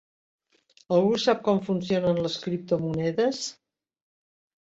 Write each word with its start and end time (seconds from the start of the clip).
Algú 0.95 1.19
sap 1.23 1.43
com 1.47 1.59
funcionen 1.67 2.21
les 2.21 2.37
criptomonedes? 2.45 3.43